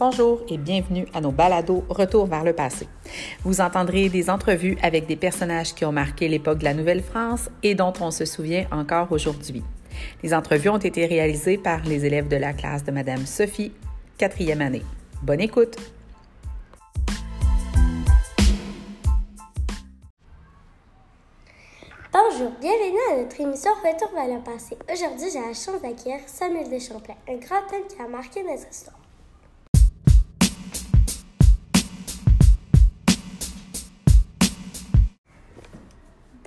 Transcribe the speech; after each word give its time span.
Bonjour 0.00 0.40
et 0.48 0.56
bienvenue 0.56 1.06
à 1.12 1.20
nos 1.20 1.30
balados 1.30 1.84
Retour 1.90 2.24
vers 2.24 2.42
le 2.42 2.54
passé. 2.54 2.88
Vous 3.44 3.60
entendrez 3.60 4.08
des 4.08 4.30
entrevues 4.30 4.78
avec 4.80 5.06
des 5.06 5.14
personnages 5.14 5.74
qui 5.74 5.84
ont 5.84 5.92
marqué 5.92 6.26
l'époque 6.26 6.56
de 6.56 6.64
la 6.64 6.72
Nouvelle-France 6.72 7.50
et 7.62 7.74
dont 7.74 7.92
on 8.00 8.10
se 8.10 8.24
souvient 8.24 8.66
encore 8.72 9.12
aujourd'hui. 9.12 9.62
Les 10.22 10.32
entrevues 10.32 10.70
ont 10.70 10.78
été 10.78 11.04
réalisées 11.04 11.58
par 11.58 11.82
les 11.84 12.06
élèves 12.06 12.28
de 12.28 12.36
la 12.36 12.54
classe 12.54 12.82
de 12.82 12.92
Madame 12.92 13.26
Sophie, 13.26 13.72
quatrième 14.16 14.62
année. 14.62 14.80
Bonne 15.22 15.42
écoute! 15.42 15.76
Bonjour, 22.10 22.52
bienvenue 22.58 22.98
à 23.12 23.16
notre 23.22 23.38
émission 23.38 23.72
Retour 23.84 24.12
vers 24.14 24.34
le 24.34 24.42
passé. 24.42 24.78
Aujourd'hui, 24.90 25.26
j'ai 25.30 25.40
la 25.40 25.52
chance 25.52 25.82
d'accueillir 25.82 26.20
Samuel 26.24 26.70
de 26.70 26.78
Champlain, 26.78 27.16
un 27.28 27.36
grand 27.36 27.70
homme 27.74 27.86
qui 27.86 28.00
a 28.00 28.08
marqué 28.08 28.42
notre 28.42 28.66
histoire. 28.70 28.96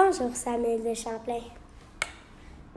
Bonjour 0.00 0.30
Samuel 0.32 0.84
de 0.84 0.94
Champlain. 0.94 1.40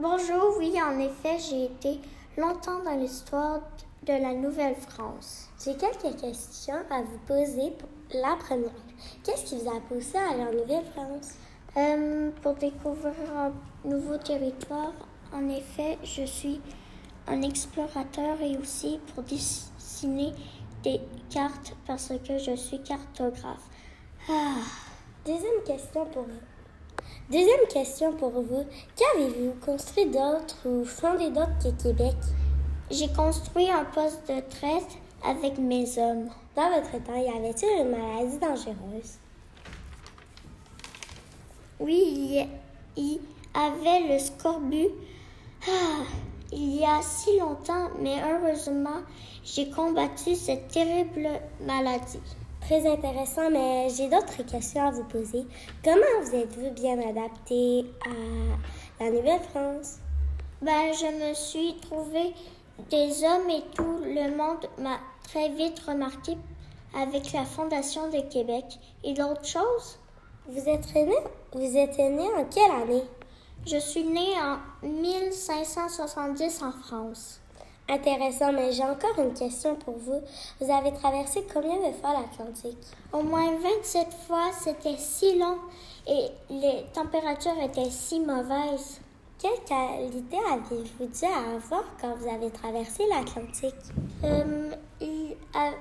Bonjour, 0.00 0.56
oui, 0.58 0.74
en 0.82 0.98
effet, 0.98 1.38
j'ai 1.38 1.66
été 1.66 2.00
longtemps 2.36 2.82
dans 2.82 2.98
l'histoire 2.98 3.60
de 4.02 4.12
la 4.12 4.34
Nouvelle-France. 4.34 5.48
J'ai 5.64 5.76
quelques 5.76 6.20
questions 6.20 6.82
à 6.90 7.02
vous 7.02 7.18
poser. 7.28 7.74
La 8.12 8.34
première, 8.34 8.72
qu'est-ce 9.22 9.44
qui 9.44 9.58
vous 9.60 9.70
a 9.70 9.78
poussé 9.82 10.18
à 10.18 10.32
aller 10.32 10.42
en 10.42 10.52
Nouvelle-France? 10.52 11.34
Euh, 11.76 12.30
pour 12.42 12.54
découvrir 12.54 13.14
un 13.36 13.52
nouveau 13.88 14.18
territoire, 14.18 14.92
en 15.32 15.48
effet, 15.48 15.98
je 16.02 16.24
suis 16.24 16.60
un 17.28 17.40
explorateur 17.42 18.40
et 18.42 18.56
aussi 18.56 18.98
pour 19.14 19.22
dessiner 19.22 20.32
des 20.82 21.00
cartes 21.30 21.76
parce 21.86 22.12
que 22.26 22.36
je 22.38 22.56
suis 22.56 22.82
cartographe. 22.82 23.68
Ah. 24.28 24.56
Deuxième 25.24 25.62
question 25.64 26.04
pour 26.06 26.24
vous. 26.24 26.51
Deuxième 27.30 27.66
question 27.72 28.12
pour 28.12 28.30
vous. 28.30 28.64
Qu'avez-vous 28.96 29.54
construit 29.64 30.06
d'autre 30.06 30.56
ou 30.66 30.84
fondé 30.84 31.30
d'autre 31.30 31.56
que 31.62 31.82
Québec? 31.82 32.16
J'ai 32.90 33.08
construit 33.08 33.70
un 33.70 33.84
poste 33.84 34.28
de 34.28 34.40
traite 34.50 34.98
avec 35.24 35.56
mes 35.56 35.86
hommes. 35.98 36.28
Dans 36.56 36.68
votre 36.70 37.02
temps, 37.04 37.16
y 37.16 37.28
avait-il 37.28 37.68
une 37.80 37.90
maladie 37.90 38.38
dangereuse? 38.38 39.18
Oui, 41.80 42.46
il 42.96 43.12
y 43.12 43.20
avait 43.54 44.12
le 44.12 44.18
scorbut. 44.18 44.88
Ah, 45.66 46.02
il 46.52 46.80
y 46.80 46.84
a 46.84 47.00
si 47.02 47.38
longtemps, 47.38 47.88
mais 48.00 48.16
heureusement, 48.20 49.00
j'ai 49.44 49.70
combattu 49.70 50.34
cette 50.34 50.68
terrible 50.68 51.28
maladie. 51.64 52.20
Très 52.66 52.86
intéressant, 52.86 53.50
mais 53.50 53.88
j'ai 53.90 54.08
d'autres 54.08 54.44
questions 54.44 54.86
à 54.86 54.90
vous 54.92 55.04
poser. 55.04 55.44
Comment 55.82 56.22
vous 56.22 56.34
êtes-vous 56.34 56.70
bien 56.70 56.96
adapté 57.00 57.84
à 58.06 59.04
la 59.04 59.10
Nouvelle-France? 59.10 59.98
Ben, 60.62 60.92
je 60.92 61.28
me 61.28 61.34
suis 61.34 61.76
trouvé 61.80 62.32
des 62.88 63.24
hommes 63.24 63.50
et 63.50 63.62
tout 63.74 63.98
le 64.04 64.36
monde 64.36 64.68
m'a 64.78 65.00
très 65.24 65.48
vite 65.48 65.80
remarqué 65.80 66.36
avec 66.96 67.32
la 67.32 67.44
Fondation 67.44 68.08
de 68.08 68.20
Québec. 68.32 68.64
Et 69.02 69.14
l'autre 69.14 69.44
chose? 69.44 69.98
Vous 70.46 70.68
êtes 70.68 70.94
né, 70.94 71.16
vous 71.52 71.76
êtes 71.76 71.98
né 71.98 72.28
en 72.36 72.44
quelle 72.44 72.70
année? 72.70 73.04
Je 73.66 73.76
suis 73.76 74.04
né 74.04 74.34
en 74.40 74.86
1570 74.86 76.62
en 76.62 76.72
France. 76.72 77.41
Intéressant, 77.92 78.54
mais 78.54 78.72
j'ai 78.72 78.84
encore 78.84 79.18
une 79.18 79.34
question 79.34 79.74
pour 79.74 79.98
vous. 79.98 80.18
Vous 80.58 80.72
avez 80.72 80.94
traversé 80.94 81.46
combien 81.52 81.76
de 81.76 81.92
fois 81.92 82.14
l'Atlantique? 82.14 82.78
Au 83.12 83.22
moins 83.22 83.54
27 83.58 84.06
fois, 84.26 84.50
c'était 84.58 84.96
si 84.96 85.38
long 85.38 85.58
et 86.06 86.28
les 86.48 86.86
températures 86.94 87.62
étaient 87.62 87.90
si 87.90 88.20
mauvaises. 88.20 88.98
Quelle 89.38 89.62
qualité 89.68 90.38
avez-vous 90.50 91.04
dû 91.04 91.26
avoir 91.26 91.84
quand 92.00 92.14
vous 92.16 92.28
avez 92.28 92.50
traversé 92.50 93.02
l'Atlantique? 93.10 93.74
Euh, 94.24 94.70
il 95.02 95.36
a... 95.52 95.72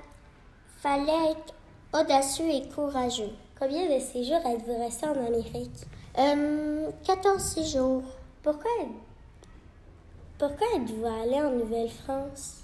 fallait 0.79 1.31
être 1.31 1.53
audacieux 1.97 2.49
et 2.49 2.67
courageux. 2.75 3.31
Combien 3.57 3.85
de 3.85 4.01
séjours 4.01 4.45
êtes-vous 4.45 4.79
resté 4.79 5.05
en 5.05 5.11
Amérique? 5.11 5.87
Euh, 6.17 6.89
14 7.05 7.41
séjours. 7.41 8.03
Pourquoi 8.43 8.69
pourquoi 10.41 10.65
êtes-vous 10.75 11.05
allé 11.05 11.39
en 11.39 11.51
Nouvelle-France? 11.51 12.63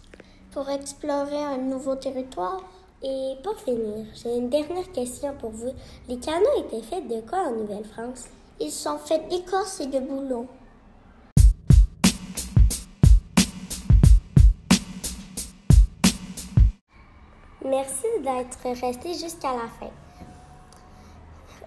Pour 0.51 0.67
explorer 0.67 1.43
un 1.43 1.59
nouveau 1.59 1.95
territoire. 1.95 2.63
Et 3.03 3.35
pour 3.43 3.55
finir, 3.55 4.03
j'ai 4.15 4.35
une 4.35 4.49
dernière 4.49 4.91
question 4.93 5.35
pour 5.39 5.51
vous. 5.51 5.73
Les 6.09 6.17
canaux 6.17 6.57
étaient 6.57 6.81
faits 6.81 7.07
de 7.07 7.21
quoi 7.21 7.37
en 7.37 7.51
Nouvelle-France? 7.51 8.29
Ils 8.59 8.71
sont 8.71 8.97
faits 8.97 9.29
d'écorce 9.29 9.79
et 9.79 9.85
de 9.85 9.99
boulot. 9.99 10.47
Merci 17.63 18.07
d'être 18.23 18.81
resté 18.81 19.13
jusqu'à 19.13 19.51
la 19.51 19.67
fin. 19.79 20.06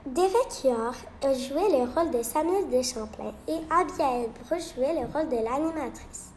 Derek 0.06 0.64
Huard 0.64 0.94
jouait 1.22 1.68
le 1.68 1.84
rôle 1.84 2.10
de 2.10 2.22
Samuel 2.22 2.70
de 2.70 2.80
Champlain 2.80 3.34
et 3.46 3.58
Abby 3.70 4.00
Elbro 4.00 4.56
jouait 4.74 4.94
le 4.94 5.06
rôle 5.12 5.28
de 5.28 5.36
l'animatrice. 5.36 6.29